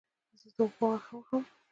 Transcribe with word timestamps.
زه 0.39 0.47
د 0.55 0.57
اوبو 0.63 0.85
غږ 0.91 1.01
خوښوم. 1.07 1.43